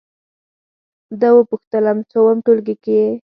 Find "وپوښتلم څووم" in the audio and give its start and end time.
1.37-2.37